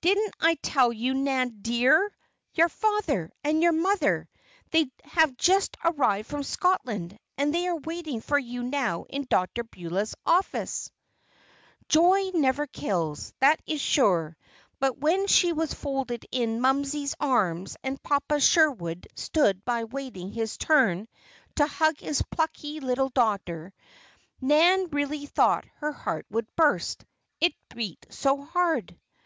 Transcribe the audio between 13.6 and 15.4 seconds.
is sure. But when